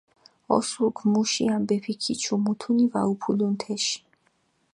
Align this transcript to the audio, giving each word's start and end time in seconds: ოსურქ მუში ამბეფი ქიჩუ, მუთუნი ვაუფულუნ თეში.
ოსურქ 0.55 0.97
მუში 1.11 1.43
ამბეფი 1.55 1.93
ქიჩუ, 2.01 2.35
მუთუნი 2.43 2.85
ვაუფულუნ 2.91 3.53
თეში. 3.61 3.97